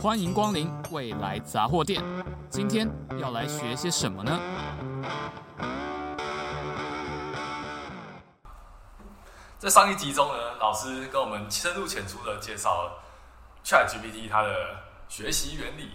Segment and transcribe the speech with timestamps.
[0.00, 2.02] 欢迎光临未来杂货店。
[2.48, 4.40] 今天要来学些什么呢？
[9.58, 13.02] 在上一集中呢，老师跟我们深入浅出的介绍了
[13.62, 14.74] ChatGPT 它的
[15.06, 15.90] 学习原理，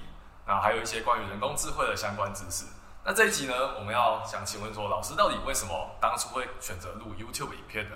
[0.46, 2.66] 那还有一些关于人工智慧的相关知识。
[3.04, 7.96] 那这一集呢，我们要想请问说，老师到底为什么当初会选择录 YouTube 影片呢？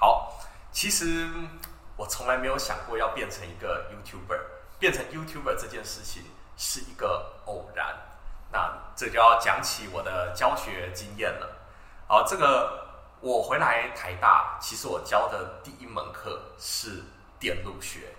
[0.00, 0.32] 好，
[0.72, 1.28] 其实
[1.94, 4.40] 我从来没有想过要变成一个 YouTuber，
[4.78, 6.24] 变成 YouTuber 这件事情
[6.56, 7.96] 是一个偶然。
[8.52, 11.56] 那这就要讲起我的教学经验了。
[12.08, 12.84] 好，这个。
[13.20, 17.02] 我回来台大，其实我教的第一门课是
[17.40, 18.14] 电路学。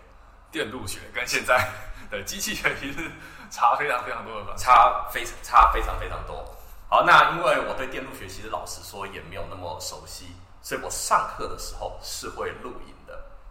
[0.52, 1.70] 电路学跟现在
[2.10, 3.10] 的机器学习是
[3.52, 4.56] 差非常非常多的吧？
[4.58, 6.44] 差非常差非常非常多。
[6.90, 12.97] 好，那因为我对电路学其实老实说也没有那么熟悉，所以我上课的时候是会录影的。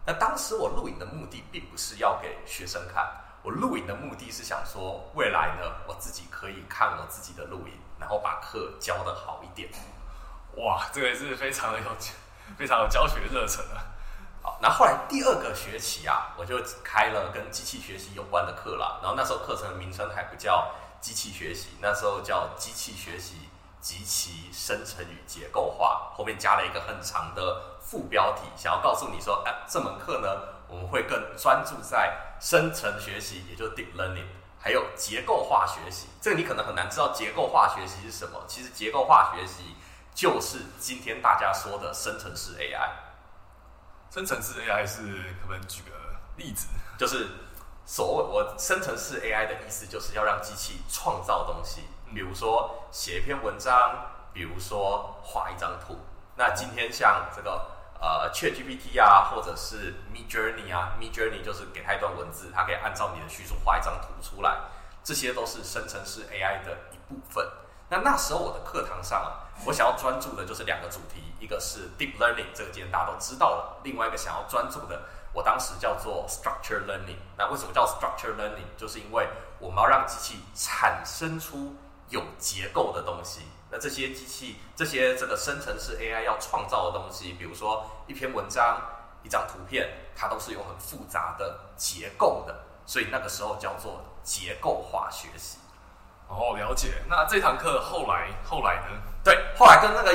[0.06, 3.04] 那当时我录影的目的并不是要给学生看，
[3.42, 9.68] 我录影的目的是想说，未来呢，我自己可以看我自己的录影，然后把课教的好一点。
[10.56, 11.86] 哇，这个也是非常的有
[12.56, 13.82] 非常有教学热忱啊！
[14.40, 19.00] 好，那后来第二个学期啊，我就开了跟机器学习有关的课了。
[19.02, 23.48] 然后那时候课程的名称还不叫机器学习，那时候叫机器学习
[23.86, 30.28] 及其生成与结构化，后面加了一个很长的副标题，想要告诉你说，哎，这门课呢，
[30.66, 34.26] 我们会更专注在生成学习，也就是 deep learning，
[34.58, 36.08] 还有结构化学习。
[36.20, 38.42] 这个你可能很难知道结构化学习是什么。
[38.48, 39.76] 其实结构化学习。
[40.16, 42.88] 就是今天大家说的生成式 AI。
[44.10, 45.02] 生成式 AI 是
[45.42, 45.90] 可不可以举个
[46.36, 46.68] 例子？
[46.96, 47.28] 就是
[47.84, 51.82] 所谓我生成式 AI 的意思，就是要让机器创造东西，
[52.14, 55.98] 比如说写一篇文章，比如说画一张图。
[56.36, 57.66] 那今天像这个
[58.00, 64.58] 呃 ChatGPT 啊，或者是 Midjourney 啊，Midjourney 就是给它一段文字，它可以按照你的叙述画一张图出来，
[65.02, 67.46] 这些都是生成式 AI 的一部分。
[67.88, 75.02] 那那时候我的课堂上啊，我想要专注的就是两个主题，一个是 deep learning，这个今天大家都知道了；另外一个想要专注的，
[75.32, 77.16] 我当时叫做 structure learning。
[77.38, 78.66] 那为什么叫 structure learning？
[78.76, 79.28] 就是因为
[79.60, 81.76] 我们要让机器产生出
[82.08, 83.42] 有结构的东西。
[83.70, 88.80] 那这些机器，这些这个生成式 AI 要创造的东西，比如说一篇文章、
[89.22, 92.54] 一张图片，它都是有很复杂的结构的，
[92.86, 95.58] 所以那个时候叫做结构化学习。
[96.28, 97.02] 哦，了解。
[97.08, 99.02] 那这堂课后来后来呢？
[99.24, 100.12] 对，后来跟那个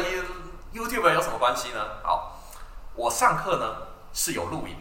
[0.73, 1.85] YouTube 有什么关系呢？
[2.03, 2.39] 好，
[2.95, 4.80] 我上课呢是有录影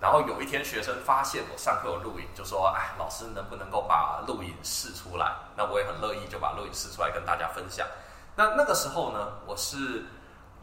[0.00, 7.86] 然后有一天学生发现我上课有录影，就说：“哎，老师能不能够把录影试出来？”那我也很乐意就把录影试出来跟大家分享。
[8.36, 10.04] 那那个时候呢，我是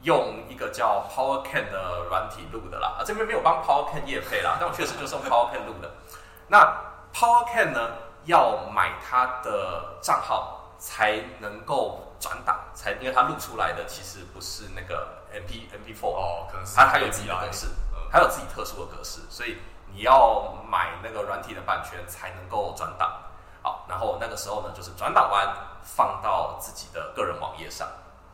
[0.02, 2.98] 用一个叫 PowerCan 的软体录的啦。
[3.00, 5.92] 啊，这边没有帮 PowerCan 业配啦，但我确实就是用 PowerCan 录的。
[6.48, 6.78] 那
[7.14, 7.90] PowerCan 呢？
[8.26, 17.68] 要买他的账号才能够转档，才因为他录出来的其实不是那个 MP MP4 哦，可能是他还有自己的格式，
[18.16, 19.58] 还有自己特殊的格式，所以
[19.94, 23.12] 你要买那个软体的版权才能够转档。
[23.62, 25.54] 好，然后那个时候呢，就是转档完
[25.84, 27.86] 放到自己的个人网页上。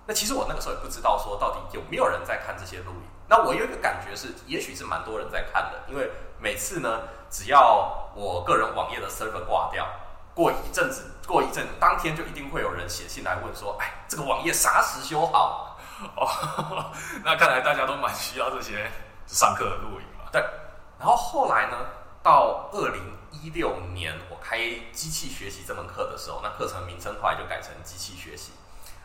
[0.06, 3.10] 那其实我那个时候也不知道说到底有没有人在看这些录影。
[3.28, 7.02] 那我有一个感觉是，也许是蛮多人在看的，因为每次呢。
[7.32, 9.88] 只要我个人网页的 server 挂掉，
[10.36, 15.78] 过一阵子，过一阵，当天就一定会有人写信来问说：“哎，这个网页啥时修好？”
[16.18, 16.92] 哦，
[17.24, 18.92] 那看来大家都蛮需要这些
[19.34, 20.30] 上课的录影嘛。
[20.32, 20.42] 对。
[21.00, 21.78] 然后后来呢，
[22.22, 24.58] 到二零一六年我开
[24.92, 28.52] 机器学习这门课的时候，那课程名称后来就改成机器学习。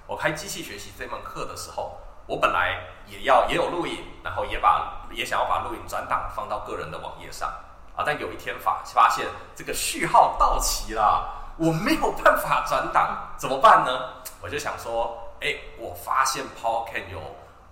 [0.07, 7.53] 我开机器学习这门课的时候，我本来也要也有录影，然后也把也想要把录影转档放到个人的网页上。
[7.97, 8.05] 啊！
[8.05, 14.23] 但有一天发发现这个序号到期了，我没有办法转档，怎么办呢？
[14.43, 17.19] 我就想说，哎，我发现 PowerCam 有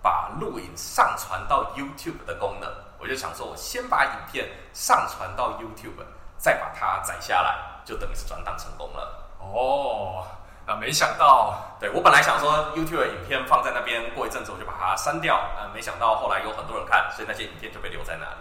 [0.05, 5.97] 把录影上传到 YouTube 的功能，我就想说，我先把影片上传到 YouTube，
[6.37, 9.25] 再把它载下来，就等于是转档成功了。
[9.39, 10.27] 哦，
[10.67, 18.37] 那没想到，对，我本来想说 YouTube 的影片放在那边，过一阵子我就把它删掉，啊，没想到后来有很多人看，所以那些影片就被留在那里。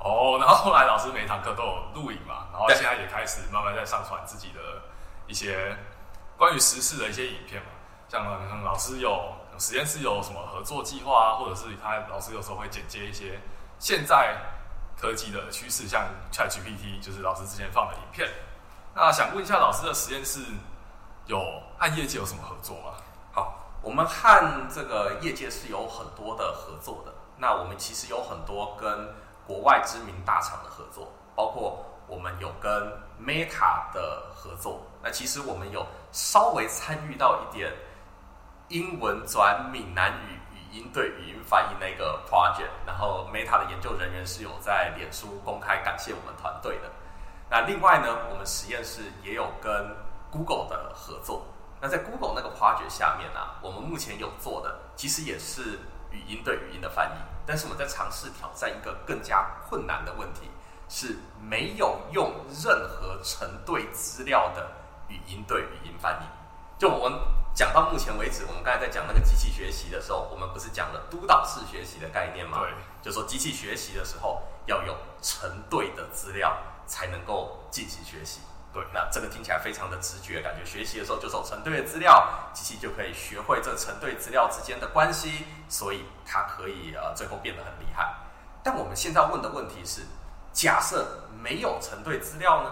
[0.00, 4.60] 哦，然后后来老师每堂课都有录影嘛，然后现在也开始慢慢在上传自己的
[5.26, 5.78] 一些
[6.36, 7.68] 关于时事的一些影片嘛。
[8.06, 13.40] 像老师有实验室有什么合作计划啊，或者是他老师有时候会剪接一些
[13.78, 14.36] 现在
[14.98, 18.28] 科技的趋势，像 ChatGPT，就是老师之前放的影片。
[18.94, 20.40] 那想问一下老师的实验室
[21.26, 21.38] 有
[21.78, 22.94] 和业界有什么合作吗？
[23.32, 27.12] 好，我们和这个业界是有很多的合作的。
[27.36, 29.14] 那我们其实有很多跟
[29.46, 32.72] 国外知名大厂的合作，包括我们有跟
[33.22, 34.80] Meta 的合作。
[35.02, 37.70] 那其实我们有稍微参与到一点
[38.68, 46.90] 英文转闽南语语音对语音翻译那个 project，然后 Meta 的研究人员是有在脸书公开感谢我们团队的。
[47.48, 49.96] 那另外呢，我们实验室也有跟
[50.30, 51.46] Google 的合作。
[51.80, 55.78] 那在 Google 那个 project 下面呢、啊，我们目前有做的其实也是
[56.10, 57.14] 语音对语音的翻译，
[57.46, 60.50] 但是我们在尝试挑战一个更加困难的问题，
[60.88, 62.32] 是没有用
[62.64, 64.68] 任何成对资料的
[65.08, 66.26] 语音对语音翻译。
[66.78, 67.18] 就我们
[67.56, 72.58] 讲到目前为止，我们刚才在讲那个机器学习的时候，我们不是讲了督导式学习的概念吗？
[72.60, 72.70] 对，
[73.00, 76.54] 就说机器学习的时候要有成对的资料
[76.86, 78.40] 才能够进行学习。
[78.74, 88.16] 对，那这个听起来非常的直觉，感觉学习的时候就有成对的资料，机器就可以学会这成对资料之间的关系，所以它可以呃最后变得很厉害。
[88.62, 90.02] 但我们现在问的问题是，
[90.52, 92.70] 假设没有成对资料呢？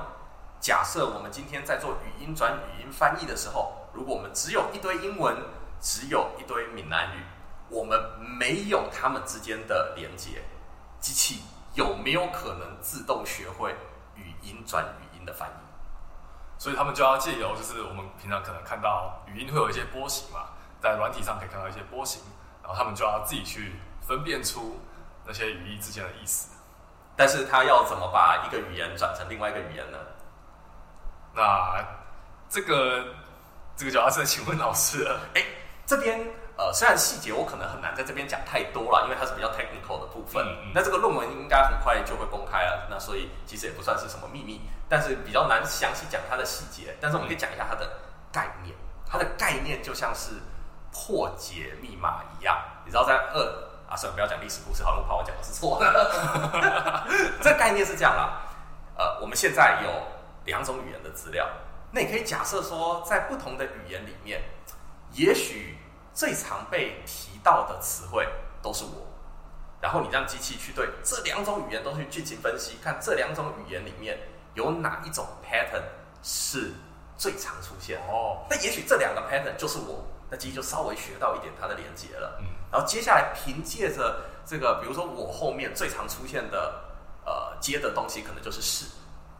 [0.60, 5.36] 假设我们今天在做语音转语音翻译的时候，如果我们只有一堆英文，
[5.80, 7.22] 只有一堆闽南语，
[7.68, 7.98] 我们
[8.38, 10.42] 没有它们之间的连接，
[10.98, 11.42] 机器
[11.74, 13.74] 有没有可能自动学会
[14.16, 15.52] 语音转语音的翻译？
[16.58, 20.50] 所以他们就要借由，就是我们平常可能看到语音会有一些波形嘛，
[20.80, 22.22] 在软体上可以看到一些波形，
[22.62, 24.80] 然后他们就要自己去分辨出
[25.26, 26.50] 那些语义之间的意思。
[27.16, 29.98] 但是他要怎么把一个语言转成另外一个语言呢？
[31.34, 31.84] 那
[32.48, 33.04] 这个
[33.76, 35.20] 这个就要再请问老师了。
[35.34, 35.42] 哎，
[35.86, 36.26] 这边。
[36.56, 40.46] 呃，虽然细节我可能很难在这边讲太多了，因为它是比较 technical 的部分。
[40.72, 46.96] 那这个论文应该很快就会公开了，那所以其实也不算是什么秘密，但是比较难详细讲它的细节。
[47.00, 47.90] 但是我们可以讲一下它的
[48.30, 48.72] 概念，
[49.04, 50.30] 它的概念就像是
[50.92, 52.56] 破解密码一样。
[52.84, 53.40] 你知道在二
[53.90, 57.04] 啊，算了，不要讲历史故事，好像我怕我讲的是错的。
[57.42, 58.42] 这个概念是这样啦，
[58.96, 59.90] 呃，我们现在有
[60.44, 61.48] 两种语言的资料，
[61.94, 64.42] 那你可以假设说，在不同的语言里面，
[65.12, 65.78] 也许。
[66.16, 68.24] 最常被提到的词汇
[68.62, 69.04] 都是我，
[69.80, 74.16] 然后你让机器去对这两种语言都去进行分析，看这两种语言里面
[74.54, 75.82] 有哪一种 pattern
[76.22, 76.72] 是
[77.16, 78.46] 最常出现哦。
[78.48, 82.38] 那也许这两个 pattern 就是我，那机器就稍微学到一点它的连接了。
[82.38, 86.80] 嗯，然后接下来凭借着这个，比如说我后面最常出现的
[87.26, 88.84] 呃接的东西可能就是是，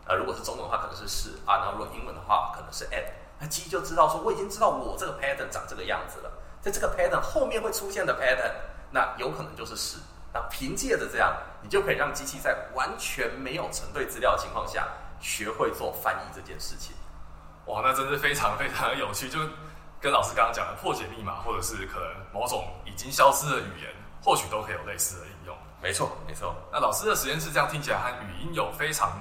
[0.06, 3.04] 呃如果是中文的话可能是是啊，然后如果英文的话可能是 and，
[3.38, 6.30] 那机器就知道说我已经知道我这个 pattern 长这个样子了。
[6.60, 8.52] 在这个 pattern 后面会出现的 pattern，
[8.90, 9.98] 那有可能就是是。
[10.32, 14.88] 那凭借着这样，你就可以让机器在完全没有成对资料的情况下，
[15.20, 16.96] 学会做翻译这件事情。
[17.66, 19.28] 哇，那真是非常非常的有趣。
[19.28, 19.38] 就
[20.00, 25.56] 跟老师刚刚讲的破解密码，或者是可能某种已经消失的语言，或许都可以有类似的应用。
[25.80, 26.52] 没错，没错。
[26.72, 29.12] 那老师的实验室这样听起来和语音有非常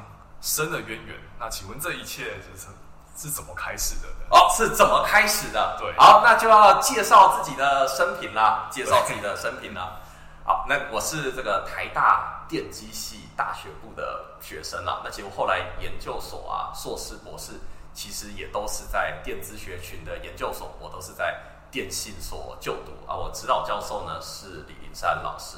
[0.43, 1.15] 深的渊源。
[1.39, 2.67] 那请问这一切就是？
[3.15, 4.07] 是怎么开始的？
[4.31, 5.77] 哦，是怎么开始的？
[5.79, 10.01] 对，好，那就要介绍自己的生平啦，介绍自己的生平啦。
[10.43, 14.99] 好，那我是这个台大电机系大学部的学生啦。
[15.03, 17.51] 那其实我后来研究所啊，硕士、博士，
[17.93, 21.39] 其实也都是在电子学群的研究所，我都是在
[21.69, 23.13] 电信所就读啊。
[23.15, 25.57] 我指导教授呢是李林山老师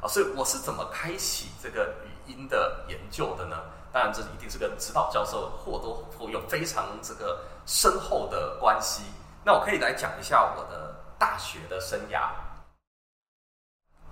[0.00, 3.56] 啊，所以我是怎么开启这个语音的研究的呢？
[3.96, 9.04] 当然，这一定是跟指导教授或多或有非常这个深厚的关系。
[9.42, 12.28] 那我可以来讲一下我的大学的生涯。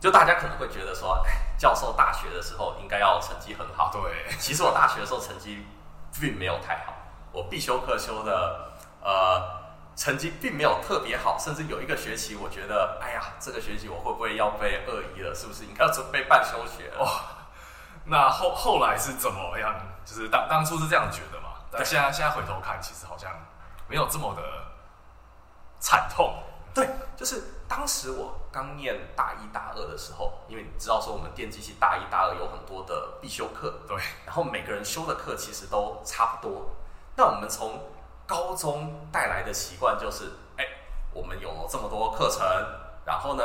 [0.01, 1.23] 就大家可能会觉得说，
[1.59, 3.91] 教授大学的时候应该要成绩很好。
[3.93, 5.63] 对，其实我大学的时候成绩
[6.19, 6.95] 并没有太好，
[7.31, 8.73] 我必修课修的
[9.03, 9.43] 呃
[9.97, 15.35] 成绩并没有特别好，甚至有一个学期我觉得，哎呀，这个学期我会不会要被二一了？
[15.35, 17.05] 是不是应该要准备半休学了？
[17.05, 17.34] 哦
[18.05, 19.75] 那后后来是怎么样？
[20.05, 21.49] 就是当当初是这样觉得嘛？
[21.71, 23.31] 但现在现在回头看，其实好像
[23.89, 24.43] 没有这么的
[25.81, 26.43] 惨痛。
[26.75, 33.97] 对，就是当时我刚念大一大二的时候，因为你知道说我们电机系大一大二有很多的必修课，对，
[34.27, 36.75] 然后每个人修的课其实都差不多。
[37.17, 37.81] 那我们从
[38.27, 40.65] 高中带来的习惯就是，哎，
[41.13, 42.45] 我们有这么多课程，
[43.05, 43.45] 然后呢，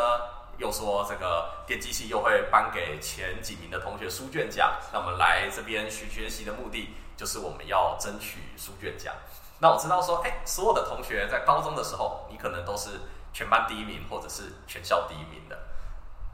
[0.59, 9.15] 又说这个电机系又会颁给前几名的同学书卷奖，那我们来这边学学习的目的就是我们要争取书卷奖。
[9.59, 12.99] 那我知道说，哎，所有的同学在高中的时候，你可能都是
[13.33, 15.57] 全班第一名或者是全校第一名的，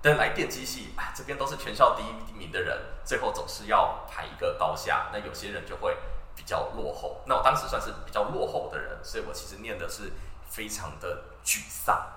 [0.02, 5.10] 但来电机系，哎，这边都是全校第一名的人，最后总是要排一个高下。
[5.14, 5.98] 那有些人就会
[6.36, 7.22] 比较落后。
[7.26, 10.14] 那我当时算是比较落后的人，所以我其实念的是
[10.48, 12.08] 非常的沮丧。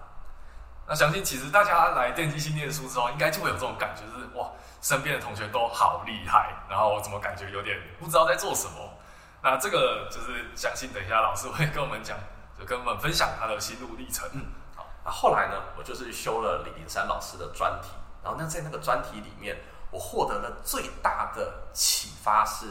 [0.88, 4.48] 那相信其实大家来电机系念书之后，应该就会有这种感觉，就是哇，
[4.80, 8.94] 身边的同学都好厉害，然后我怎么感觉有点不知道在做什么？
[9.42, 12.18] 那这个就是相信等一下老师会跟我们讲，
[12.58, 14.26] 就跟我们分享他的心路历程。
[14.32, 14.86] 嗯，好。
[15.04, 17.90] 那后来呢，我就是修了李林山老师的专题，
[18.24, 19.58] 然后那在那个专题里面，
[19.90, 22.66] 我获得了最大的启发是，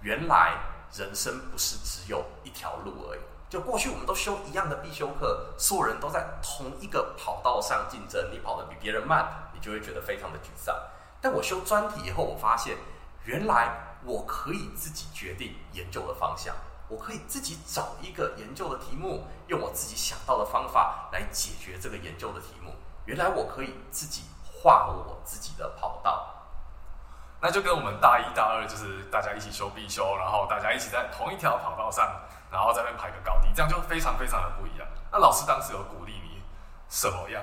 [0.00, 0.54] 原来
[0.94, 3.19] 人生不是只有一条路而已。
[3.50, 10.72] 就过去我们都修一样的必修课，所有人都在同一个跑道上竞争，你跑得比别人慢，你就会觉得非常的沮丧。
[11.20, 12.76] 但我修专题以后，我发现
[13.24, 16.54] 原来我可以自己决定研究的方向，
[16.86, 22.72] 我可以自己找一个研究的题目，用我自己想到的方法来解决这个研究的题目。
[23.04, 26.28] 原来我可以自己画我自己的跑道。
[27.40, 32.08] 那就跟我们大一、大二就是大家一起修必修，然后大家一起在同一条跑道上。
[32.50, 34.86] 然后在那边排个高低，这样就非常非常的不一样。
[35.12, 36.42] 那老师当时有鼓励你
[36.88, 37.42] 什么样？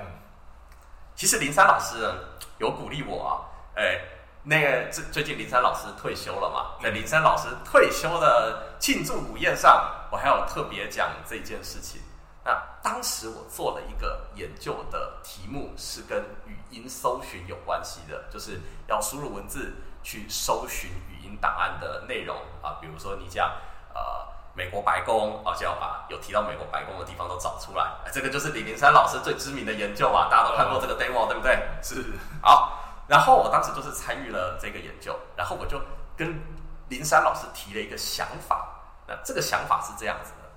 [1.14, 2.14] 其实林山老师呢
[2.58, 3.32] 有鼓励我啊，
[3.74, 4.00] 哎，
[4.44, 12.00] 那个最最近林山老师退休了嘛，在林山老师退休的庆祝午宴上，我还有特别讲这件事情。
[12.44, 23.50] 那当时我做了一个研究的题目，是跟语音搜寻有关系的，就是要输入文字去搜寻语音档案的内容啊，比如说你讲
[23.94, 24.37] 呃。
[24.58, 27.92] 美国白宫，而且要把有提到美国白宫的地方都找出来。
[28.12, 31.56] 这个就是李林山老师最知名的研究嘛，大家都看过这个 demo，对不对？
[31.80, 32.04] 是。
[32.42, 35.80] 好，然后我当时就是参与了这个研究，然后我就
[36.16, 36.42] 跟
[36.88, 38.74] 林山老师提了一个想法。
[39.06, 40.50] 那这个想法是这样子的：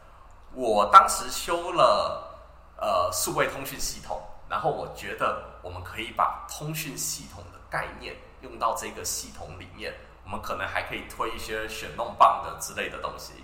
[0.55, 2.39] 我当时修了
[2.77, 9.93] 呃数位通讯系统，然后我觉得我们可以把通讯系统的概念用到这个系统里面，
[10.25, 13.43] 我们可能还可以推一些选弄棒的之类的东西。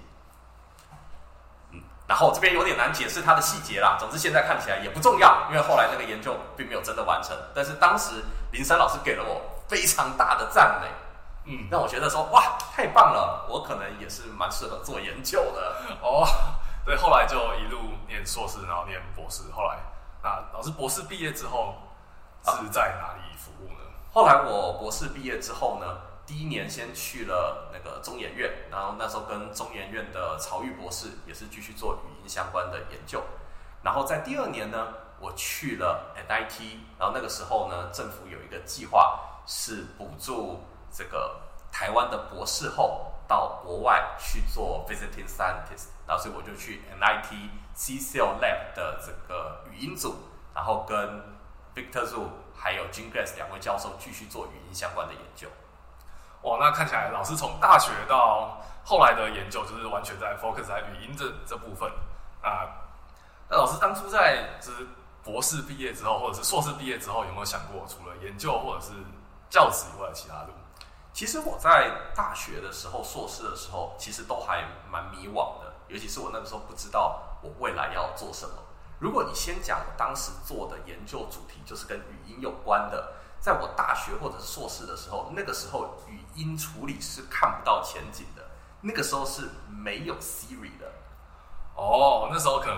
[2.08, 3.98] 然后这边有点难解释它的细节啦。
[4.00, 7.36] 总之现在看起来也不重要，因为后来那个研究并没有真的完成。
[7.54, 10.88] 但是当时林山老师给了我非常大的赞美，
[11.52, 16.26] 嗯，让我觉得说哇，太棒了，我可能也是蛮适合做研究的哦。
[16.86, 19.44] 对，后来就一路念硕士，然后念博士。
[19.52, 19.78] 后来
[20.24, 21.76] 那老师博士毕业之后
[22.46, 23.80] 是在哪里服务呢？
[24.14, 25.86] 后来我博士毕业之后呢？
[26.28, 33.24] 第一年先去了那个中研院，然后那时候跟中研院的曹玉博士也是继续做语音相关的研究。
[33.82, 40.60] 然后在第二年呢，我去了 NIT，然后那个时候呢，政府有一个计划是补助
[40.92, 41.40] 这个
[41.72, 50.16] 台湾的博士后到国外去做 visiting scientist，然后所以我就去 NIT CCL Lab 的这个语音组，
[50.54, 50.98] 然后跟
[51.74, 55.48] Victor Zhu 还有 Jim Glass 两位教授继续做语音相关的研究。
[56.44, 61.92] 哇，那看起来老师从大学到后来的研究，就是完全在 focus 在语音这这部分
[62.42, 62.70] 啊。
[63.50, 64.88] 那老师当初在就是
[65.24, 68.92] 博士毕业之后，或者是硕士毕业之后，有没有想过除了研究或者是
[69.50, 70.54] 教职以外的其他路？
[71.12, 78.54] 其实我在大学的时候，硕士的时候，其实都还蛮迷惘的，尤其是我那个时候不知道我未来要做什么。
[79.00, 83.14] 如果你先讲当时做的研究主题，就是跟语音有关的。
[83.48, 88.44] 在我大学或者是硕士的时候，那个时候语音处理是看不到前景的，
[88.82, 90.92] 那个时候是没有 Siri 的。
[91.76, 92.78] 哦，那时候可能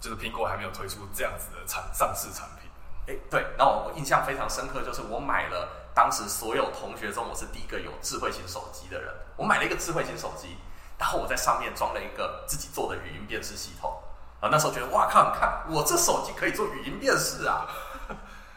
[0.00, 2.70] 就是苹果还没有推出这样子的产上市产品。
[3.08, 9.12] 哎，对，然后我印象非常深刻，就是我买了当时所有同学中，我是第一个有智慧型手机的人。
[9.36, 10.56] 我买了一个智慧型手机，
[10.96, 13.92] 然后我在上面装了一个自己做的语音辨识系统。
[14.40, 17.66] 啊，那时候觉得哇靠，你看我这手机可以做语音辨识啊！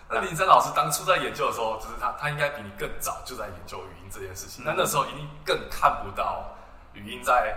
[0.10, 4.64] 那林森老师当初在研究的时候，就是他他应该比你更早就在研究语音这件事情。
[4.64, 6.56] 那、嗯、那时候一定更看不到
[6.94, 7.54] 语音在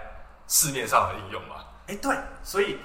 [0.49, 1.65] 市面上的应用嘛？
[1.87, 2.81] 哎，对，所以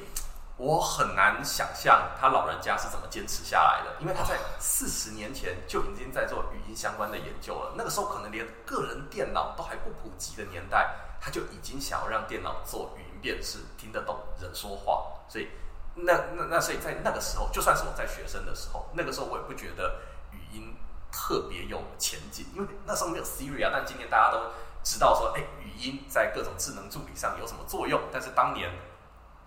[0.57, 7.73] 我很难想象他老人家是怎么坚持下来的，因为他在四十年前就已经在做语音相关的研究了。
[7.75, 15.49] 那个时候可能连个人电脑都还不普及的年代，他就已经想要让电脑做语音辨识，听得懂人说话，所以。
[15.97, 19.95] 那那那，所以在那个时候，就算是我在学生的时候，那个时候我也不觉得
[20.31, 20.75] 语音
[21.09, 23.71] 特别有前景，因为那时候没有 Siri 啊。
[23.71, 24.51] 但今天大家都
[24.83, 28.69] 知道说，哎，语音在各种智能助理上有什么作用，但是当年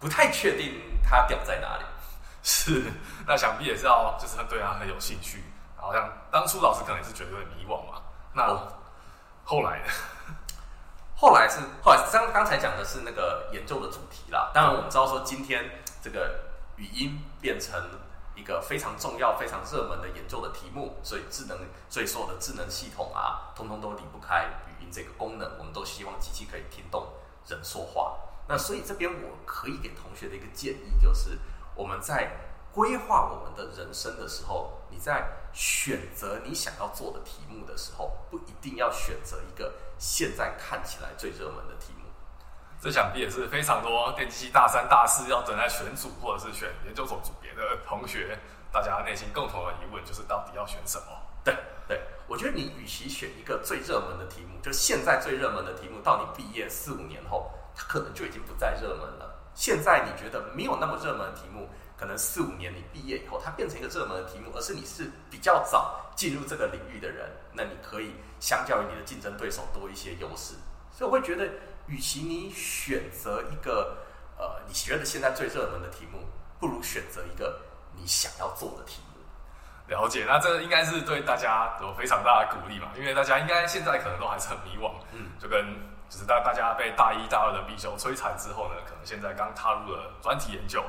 [0.00, 1.85] 不太确定它屌在哪里。
[2.43, 2.83] 是，
[3.26, 5.45] 那想必也是要就是对它很有兴趣。
[5.76, 8.00] 好像当初老师可能也是觉得有点迷惘嘛。
[8.33, 8.57] 那
[9.45, 9.93] 后来呢？
[11.14, 14.50] 后来是后来刚刚才讲的是那个研究的主题啦。
[14.55, 15.83] 当然我们知道说今天。
[16.09, 16.41] 这个
[16.77, 17.79] 语音变成
[18.35, 21.59] 一个非常重要、非常热门的研究的题目，所以智能，
[21.91, 25.47] 所以所有的智能系统啊，通通都离不开语音这个功能。
[25.59, 27.09] 我们都希望机器可以听懂
[27.47, 28.17] 人说话。
[28.49, 31.38] 那所以这边我可以给同学的一个建议就是，
[31.75, 32.31] 我们在
[32.73, 41.93] 规划我们的人生的时候，你在选择你想要做的题目的时候，不一定要选择一个现在看起来最热门的题。
[42.80, 48.38] 这想必也是非常多电机系大三、大四要等待选组或者是选研究所组别的同学，
[48.73, 51.06] 大家内心共同的疑问就是到底要选什么？
[51.42, 51.56] 对
[51.88, 59.35] 对，我觉得你与其选一个最热门的题目，就现在最热门的题目，到你毕业四五年后，它可能就已经不再热门了。
[59.54, 70.54] 现在你觉得没有那么热门的题目，可能四五年你毕业以后，它变成一个热门的题目，而是你是比较早进入这个领域的人，那你可以相较于你的竞争对手多一些优势。
[70.92, 71.49] 所以我会觉得，
[71.88, 73.97] 与其你选择一个
[74.38, 76.21] 呃你觉得现在最热门的题目，
[76.61, 77.61] 不如选择一个
[77.97, 79.18] 你想要做的题目。
[79.88, 85.64] 了解，那这应该是对大家有非常大的鼓励嘛，因为大家应该现在可能都还是很迷惘，嗯，就跟
[86.09, 90.85] 就是大大家被大一大二的必修摧残之后呢，可能现在刚踏入了专题研究。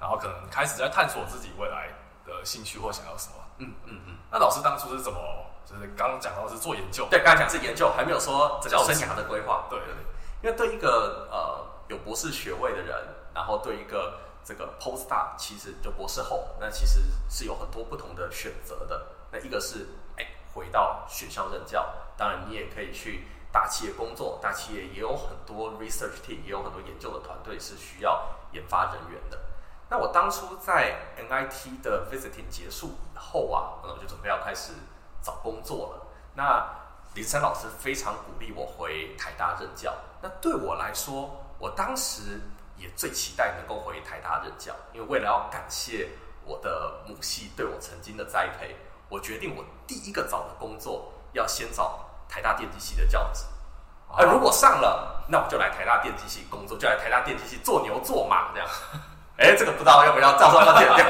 [0.00, 1.86] 然后可能开始在探索自己未来
[2.26, 3.34] 的兴趣或想要什么。
[3.58, 4.16] 嗯嗯嗯。
[4.32, 5.20] 那老师当初是怎么？
[5.64, 7.06] 就是刚刚讲到是做研究。
[7.08, 9.64] 对，刚刚讲是研究，还没有说整个生涯的规划。
[9.70, 10.02] 对对对。
[10.42, 12.96] 因为对一个呃有博士学位的人，
[13.32, 19.06] 然后对一个这个 postdoc，其实就博士后，那其实是有很多不同的选择的。
[19.30, 29.38] 那一个是哎回到学校任教，当然你也可以去大企业工作，大企业也有很多 research team，也有很多研究的团队是需要研发人员的。
[29.88, 34.72] 那我当初在 MIT 的 visiting 结束以后啊，那我就准备要开始
[35.22, 36.06] 找工作了。
[36.34, 36.81] 那
[37.14, 39.94] 林森老师非常鼓励我回台大任教。
[40.22, 42.40] 那对我来说，我当时
[42.76, 46.08] 也最期待能够回台大任教，因为为了要感谢
[46.44, 48.74] 我的母系对我曾经的栽培，
[49.08, 53.44] 我决定我第一个找的工作要先找台大电机系的教职。
[54.14, 58.68] 而如果上了，那我就来台大电机系工作，就来台大电机系做牛做马这样。
[59.38, 61.06] 哎，这个不知道要不要照照要剪掉？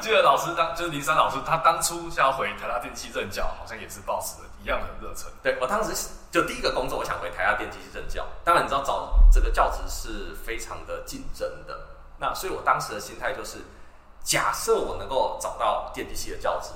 [0.00, 5.32] 记 得老师当就是林森老师，他当初想要回台大电机任教，好像也是抱持了一样的热忱。
[5.42, 8.26] 对，我当时就第一个工作，我想回台大电机系任教。
[8.44, 11.76] 当然，你知道找这个教职是非常的竞争的。
[12.18, 13.58] 那所以我当时的心态就是，
[14.22, 16.70] 假设我能够找到电机系的教职，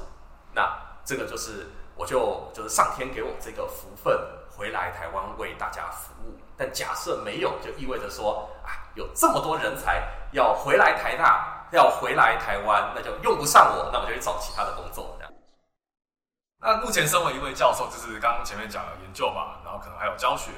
[0.54, 4.18] 那这个就是我就就是上天给我这个福分，
[4.56, 6.34] 回来台湾为大家服务。
[6.56, 10.08] 但假设没有，就意味着说啊，有这么多人才。
[10.32, 15.16] 要回来台大，要回来台湾，那就用不上我，那我就去找其他的工作。
[15.18, 15.32] 这样。
[16.60, 20.50] 那目前身为一位教授，就是刚刚前面讲的研究嘛，然后可能还有教学，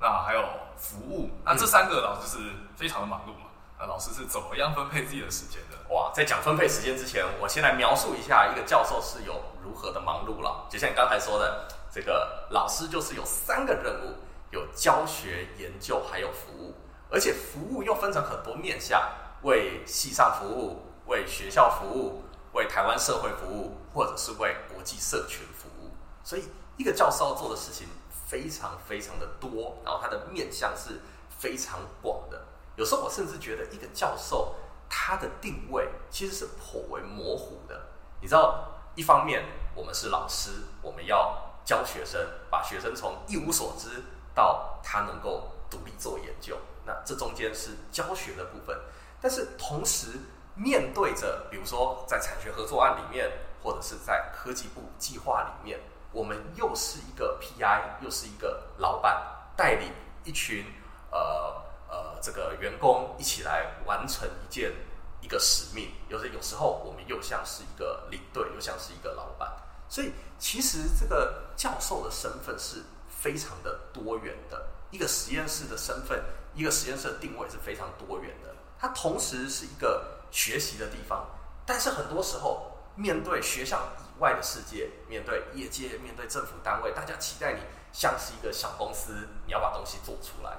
[0.00, 0.44] 那还有
[0.76, 2.38] 服务，那这三个老师是
[2.76, 3.46] 非常的忙碌嘛。
[3.80, 5.94] 那老师是怎么样分配自己的时间的？
[5.94, 10.66] 哇，在讲分配时间之前，我先来描述一下一个教授是有如何的忙碌了。
[10.68, 14.16] 就像你刚才说的，这个老师就是有三个任务：
[14.50, 16.74] 有教学、研究，还有服务。
[17.10, 19.00] 而且服务又分成很多面向，
[19.42, 25.90] 为系上服务，为学校服务，为台湾社会服务，或者是为国际社群服务。
[26.22, 26.44] 所以，
[26.76, 27.88] 一个教授要做的事情
[28.26, 32.44] 非常非常的多，然后他的面向是非常广的。
[32.76, 34.54] 有时候我甚至觉得，一个教授
[34.88, 37.88] 他的定位其实是颇为模糊的。
[38.20, 39.44] 你知道，一方面
[39.74, 40.50] 我们是老师，
[40.82, 44.02] 我们要教学生，把学生从一无所知
[44.34, 46.56] 到他能够独立做研究。
[46.88, 48.74] 那这中间是教学的部分，
[49.20, 50.06] 但是同时
[50.54, 53.30] 面对着，比如说在产学合作案里面，
[53.62, 55.78] 或者是在科技部计划里面，
[56.12, 59.22] 我们又是一个 PI，又是一个老板，
[59.54, 59.92] 带领
[60.24, 60.64] 一群
[61.10, 64.72] 呃呃这个员工一起来完成一件
[65.20, 65.90] 一个使命。
[66.08, 69.52] 有时有时候我们又像是一个领队，又像是一个老板，
[69.90, 76.24] 所以其实这个教授的身份是非常的多元的，一个实验室的身份。
[76.58, 81.24] 一个实验室的定位是非常多元的，它同时是一个学习的地方，
[81.64, 87.60] 但是很多时候面对学校以外的世界，面对业界，面对政府单位，大家期待你
[87.92, 90.50] 像是一个小公司，你要把东西做出来。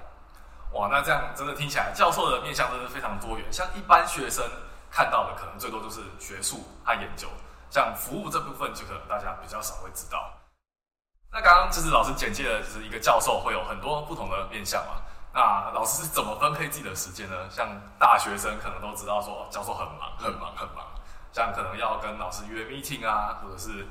[0.72, 3.52] 哇，那这样真的听起来，教授的面向真的非常多元。
[3.52, 4.42] 像一般学生
[4.90, 7.28] 看到的，可能最多就是学术和研究，
[7.70, 10.32] 像服务这部分，就可能大家比较少会知道。
[11.30, 15.02] 那刚刚就是老师简介的，就是一个教授会有很多不同的面向嘛。
[15.32, 17.36] 那老师是怎么分配自己的时间呢？
[17.50, 17.68] 像
[18.00, 20.86] 大学生可能都知道说，教授很忙，很忙，很忙。
[21.32, 23.88] 像可能要跟老师约 meeting 啊，或者是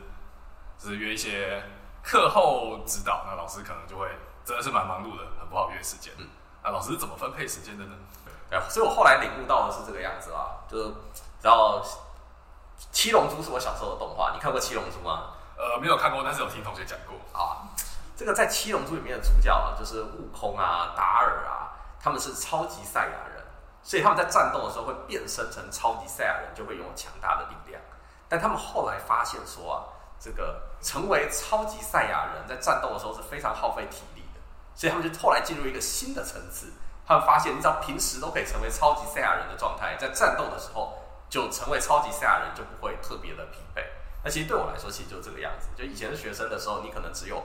[0.77, 1.63] 就是约一些
[2.03, 4.09] 课后指导，那老师可能就会
[4.45, 6.13] 真的是蛮忙碌的，很不好约时间。
[6.19, 6.29] 嗯，
[6.65, 7.95] 那老师是怎么分配时间的呢？
[8.51, 10.95] 对，所以我后来领悟到的是这个样子啊，就是
[11.41, 11.81] 然后
[12.91, 15.35] 七龙珠是我小时候的动画，你看过七龙珠吗？
[15.57, 17.63] 呃，没有看过，但是有听同学讲过啊。
[18.19, 21.71] 这个在《七龙珠》里面的主角啊，就是悟空啊、达尔啊，
[22.03, 23.45] 他们是超级赛亚人，
[23.81, 27.81] 所以他们在战斗的时候会变身成超级赛亚人，就会拥有强大的力量。
[28.29, 29.79] 但他们后来发现说啊，
[30.19, 34.41] 这个成为超级赛亚人在战斗的时候是非常耗费体力的，
[34.75, 36.73] 所以他们就后来进入一个新的层次。
[37.07, 40.99] 他们发现，你只要平时都可以成为超级赛亚人的状态，在战斗的时候
[41.31, 43.85] 就成为超级赛亚人就不会特别的疲惫。
[44.25, 45.69] 那其实对我来说，其实就这个样子。
[45.77, 47.41] 就以前是学生的时候，你可能只有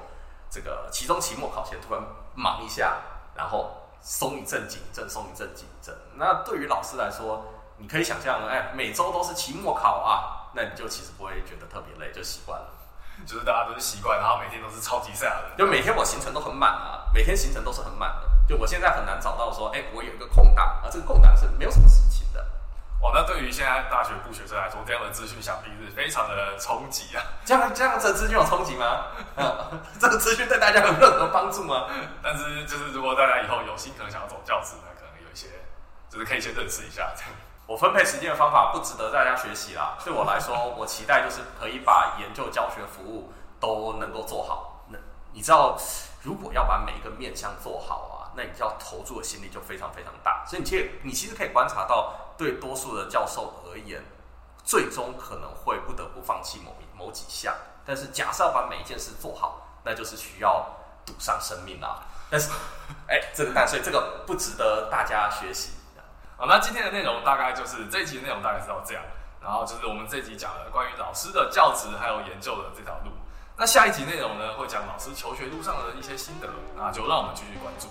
[0.53, 2.03] 这个期中、期末考前突然
[2.35, 2.97] 忙一下，
[3.33, 3.79] 然后。
[4.05, 5.95] 松一阵紧一阵，松一阵紧一阵。
[6.15, 7.45] 那对于老师来说，
[7.77, 12.67] 你可以想象，哎，每周都是期末考啊，那你就其实不会觉得特别累，就习惯了。
[13.25, 15.57] 就是大家都是习惯，然后每天都是超级赛亚人。
[15.57, 18.29] 就每天我行程都很满啊，每天行程都是很满的。
[18.45, 22.45] 就我现在很难找到说，哎，我有一个空档啊，这个空档是没有什么事情的。
[23.03, 27.21] 哇，那对于现在大学部学生来说，这样的资讯想必是非常的冲击啊。
[27.43, 29.07] 这样这样子的资讯有冲击吗？
[29.99, 31.87] 这个资讯对大家有任何帮助吗？
[32.23, 35.47] 但是就是如果大家以后有心可能想要走教职，那可能有一些
[36.09, 37.11] 就是可以先认识一下。
[37.67, 39.97] 我分配时间的方法不值得大家学习啦。
[40.03, 44.85] 对我来说，我期待就是可以把研究教学服务都能够做好。
[44.87, 44.97] 那
[45.33, 45.77] 你知道，
[46.21, 50.45] 如果要把每一个面向做好啊，那你就要投注的心力就非常非常大。
[50.45, 52.13] 所以你其实你其实可以观察到，
[52.43, 54.03] 对多数的教授而言，
[54.65, 57.55] 最终可能会不得不放弃某某几项。
[57.85, 60.67] 但是假设要把每一件事做好，那就是需要
[61.05, 62.03] 赌上生命啊！
[62.29, 62.49] 但是，
[63.07, 65.71] 哎，这个但所以这个不值得大家学习。
[66.35, 69.01] 好，那今天的内容大概就是这一集的内容大概是到这样，
[69.41, 73.11] 然后就是我们这集讲了关于老师的教职还有研究的这条路。
[73.55, 77.87] 那下一集内容呢，会讲老师求学路上的一些心得，那就让我们继续关注。